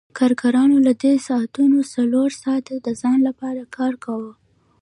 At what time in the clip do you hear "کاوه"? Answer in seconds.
4.03-4.33